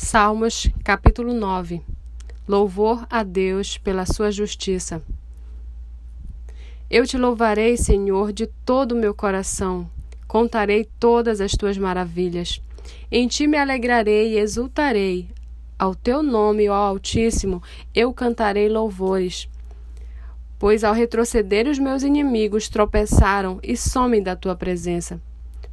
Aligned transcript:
Salmos, 0.00 0.70
capítulo 0.84 1.34
9 1.34 1.82
Louvor 2.46 3.04
a 3.10 3.24
Deus 3.24 3.76
pela 3.78 4.06
sua 4.06 4.30
justiça. 4.30 5.02
Eu 6.88 7.04
te 7.04 7.18
louvarei, 7.18 7.76
Senhor, 7.76 8.32
de 8.32 8.46
todo 8.64 8.92
o 8.92 8.96
meu 8.96 9.12
coração. 9.12 9.90
Contarei 10.28 10.88
todas 11.00 11.40
as 11.40 11.50
tuas 11.50 11.76
maravilhas. 11.76 12.62
Em 13.10 13.26
ti 13.26 13.48
me 13.48 13.58
alegrarei 13.58 14.34
e 14.34 14.38
exultarei. 14.38 15.28
Ao 15.76 15.96
teu 15.96 16.22
nome, 16.22 16.68
ó 16.68 16.74
Altíssimo, 16.74 17.60
eu 17.92 18.12
cantarei 18.14 18.68
louvores. 18.68 19.48
Pois 20.60 20.84
ao 20.84 20.94
retroceder 20.94 21.66
os 21.66 21.78
meus 21.80 22.04
inimigos 22.04 22.68
tropeçaram 22.68 23.58
e 23.64 23.76
somem 23.76 24.22
da 24.22 24.36
tua 24.36 24.54
presença. 24.54 25.20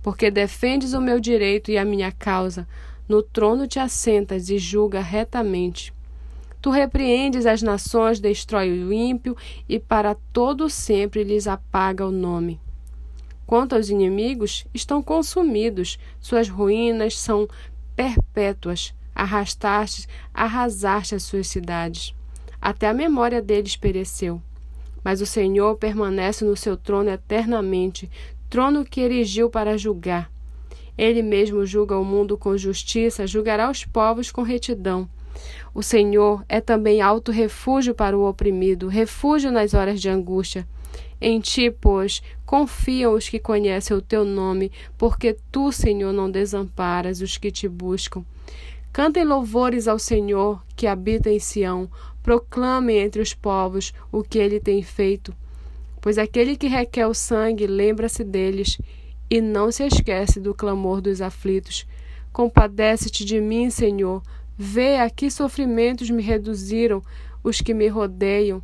Porque 0.01 0.31
defendes 0.31 0.93
o 0.93 0.99
meu 0.99 1.19
direito 1.19 1.69
e 1.69 1.77
a 1.77 1.85
minha 1.85 2.11
causa 2.11 2.67
no 3.07 3.21
trono 3.21 3.67
te 3.67 3.79
assentas 3.79 4.49
e 4.49 4.57
julga 4.57 5.01
retamente. 5.01 5.93
Tu 6.61 6.71
repreendes 6.71 7.45
as 7.45 7.61
nações, 7.61 8.19
destrói 8.19 8.71
o 8.83 8.91
ímpio 8.91 9.37
e 9.69 9.79
para 9.79 10.15
todo 10.33 10.69
sempre 10.69 11.23
lhes 11.23 11.47
apaga 11.47 12.05
o 12.05 12.11
nome. 12.11 12.59
Quanto 13.45 13.75
aos 13.75 13.89
inimigos, 13.89 14.65
estão 14.73 15.03
consumidos, 15.03 15.99
suas 16.19 16.49
ruínas 16.49 17.17
são 17.17 17.47
perpétuas. 17.95 18.93
Arrastaste, 19.13 20.07
arrasaste 20.33 21.15
as 21.15 21.23
suas 21.23 21.47
cidades. 21.47 22.13
Até 22.59 22.89
a 22.89 22.93
memória 22.93 23.41
deles 23.41 23.75
pereceu. 23.75 24.41
Mas 25.03 25.21
o 25.21 25.25
Senhor 25.25 25.75
permanece 25.77 26.43
no 26.43 26.57
seu 26.57 26.75
trono 26.75 27.11
eternamente, 27.11 28.09
trono 28.49 28.83
que 28.83 29.01
erigiu 29.01 29.49
para 29.49 29.77
julgar. 29.77 30.31
Ele 30.97 31.21
mesmo 31.21 31.65
julga 31.65 31.97
o 31.97 32.05
mundo 32.05 32.37
com 32.37 32.57
justiça, 32.57 33.27
julgará 33.27 33.69
os 33.69 33.83
povos 33.85 34.31
com 34.31 34.41
retidão. 34.41 35.09
O 35.73 35.83
Senhor 35.83 36.43
é 36.47 36.61
também 36.61 37.01
alto 37.01 37.31
refúgio 37.31 37.93
para 37.93 38.17
o 38.17 38.27
oprimido, 38.27 38.87
refúgio 38.87 39.51
nas 39.51 39.73
horas 39.73 39.99
de 39.99 40.09
angústia. 40.09 40.67
Em 41.19 41.39
ti, 41.39 41.69
pois, 41.69 42.21
confiam 42.45 43.13
os 43.13 43.27
que 43.27 43.39
conhecem 43.39 43.95
o 43.95 44.01
teu 44.01 44.23
nome, 44.23 44.71
porque 44.97 45.35
tu, 45.51 45.71
Senhor, 45.71 46.13
não 46.13 46.29
desamparas 46.29 47.21
os 47.21 47.37
que 47.37 47.51
te 47.51 47.67
buscam. 47.67 48.23
Cantem 48.93 49.25
louvores 49.25 49.87
ao 49.87 49.99
Senhor 49.99 50.63
que 50.75 50.87
habita 50.87 51.29
em 51.29 51.39
Sião, 51.39 51.89
proclamem 52.23 52.99
entre 52.99 53.21
os 53.21 53.33
povos 53.33 53.93
o 54.11 54.23
que 54.23 54.39
ele 54.39 54.59
tem 54.59 54.81
feito. 54.81 55.35
Pois 55.99 56.17
aquele 56.17 56.55
que 56.55 56.67
requer 56.67 57.07
o 57.07 57.13
sangue 57.13 57.67
lembra-se 57.67 58.23
deles 58.23 58.77
e 59.29 59.41
não 59.41 59.71
se 59.71 59.85
esquece 59.85 60.39
do 60.39 60.53
clamor 60.53 61.01
dos 61.01 61.21
aflitos. 61.21 61.85
Compadece-te 62.31 63.23
de 63.25 63.39
mim, 63.39 63.69
Senhor. 63.69 64.21
Vê 64.57 64.97
a 64.97 65.09
que 65.09 65.29
sofrimentos 65.29 66.09
me 66.09 66.21
reduziram 66.21 67.03
os 67.43 67.61
que 67.61 67.73
me 67.73 67.87
rodeiam, 67.87 68.63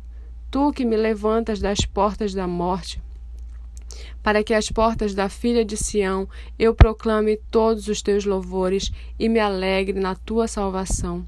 tu 0.50 0.72
que 0.72 0.84
me 0.84 0.96
levantas 0.96 1.60
das 1.60 1.84
portas 1.84 2.34
da 2.34 2.46
morte. 2.46 3.02
Para 4.22 4.42
que 4.42 4.54
as 4.54 4.70
portas 4.70 5.14
da 5.14 5.28
filha 5.28 5.64
de 5.64 5.76
Sião 5.76 6.28
eu 6.58 6.74
proclame 6.74 7.36
todos 7.50 7.88
os 7.88 8.00
teus 8.00 8.24
louvores 8.24 8.90
e 9.18 9.28
me 9.28 9.40
alegre 9.40 9.98
na 9.98 10.14
tua 10.14 10.48
salvação. 10.48 11.26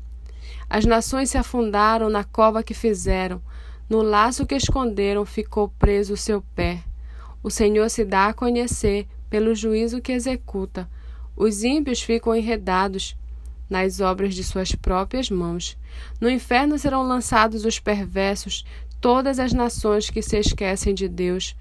As 0.69 0.85
nações 0.85 1.31
se 1.31 1.39
afundaram 1.39 2.09
na 2.09 2.25
cova 2.25 2.63
que 2.63 2.75
fizeram, 2.75 3.41
no 3.89 4.01
laço 4.01 4.47
que 4.47 4.55
esconderam 4.55 5.25
ficou 5.27 5.69
preso 5.69 6.15
o 6.15 6.17
seu 6.17 6.43
pé. 6.55 6.83
O 7.43 7.51
Senhor 7.51 7.91
se 7.91 8.05
dá 8.05 8.29
a 8.29 8.35
conhecer 8.35 9.07
pelo 9.35 9.53
juízo 9.53 10.01
que 10.01 10.13
executa. 10.13 10.89
Os 11.37 11.65
ímpios 11.65 12.01
ficam 12.01 12.37
enredados 12.37 13.17
nas 13.69 13.99
obras 13.99 14.33
de 14.33 14.45
suas 14.45 14.77
próprias 14.77 15.29
mãos. 15.29 15.77
No 16.21 16.31
inferno 16.31 16.79
serão 16.79 17.03
lançados 17.03 17.65
os 17.65 17.81
perversos, 17.81 18.65
todas 19.01 19.41
as 19.41 19.53
nações 19.53 20.09
que 20.09 20.23
se 20.23 20.39
esquecem 20.39 20.95
de 20.95 21.09
Deus. 21.09 21.57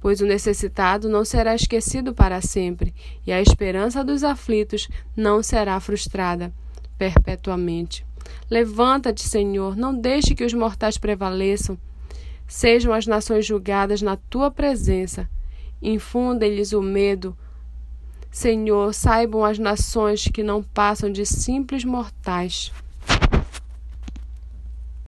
Pois 0.00 0.20
o 0.20 0.26
necessitado 0.26 1.08
não 1.08 1.24
será 1.24 1.54
esquecido 1.54 2.12
para 2.12 2.40
sempre, 2.40 2.92
e 3.24 3.30
a 3.30 3.40
esperança 3.40 4.02
dos 4.02 4.24
aflitos 4.24 4.88
não 5.16 5.40
será 5.40 5.78
frustrada 5.78 6.52
perpetuamente. 6.98 8.04
Levanta-te, 8.50 9.22
Senhor, 9.22 9.76
não 9.76 9.96
deixe 9.96 10.34
que 10.34 10.44
os 10.44 10.52
mortais 10.52 10.98
prevaleçam. 10.98 11.78
Sejam 12.48 12.92
as 12.92 13.06
nações 13.06 13.46
julgadas 13.46 14.02
na 14.02 14.16
tua 14.16 14.50
presença 14.50 15.30
infundem-lhes 15.84 16.72
o 16.72 16.82
medo. 16.82 17.36
Senhor, 18.30 18.92
saibam 18.92 19.44
as 19.44 19.58
nações 19.58 20.24
que 20.24 20.42
não 20.42 20.62
passam 20.62 21.12
de 21.12 21.24
simples 21.24 21.84
mortais. 21.84 22.72